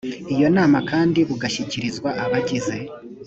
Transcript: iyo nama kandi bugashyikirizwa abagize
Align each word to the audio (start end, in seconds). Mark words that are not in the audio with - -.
iyo 0.33 0.47
nama 0.57 0.77
kandi 0.89 1.19
bugashyikirizwa 1.29 2.09
abagize 2.23 2.77